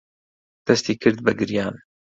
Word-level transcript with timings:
دەستی 0.65 0.95
کرد 1.01 1.19
بە 1.25 1.31
گریان. 1.39 1.75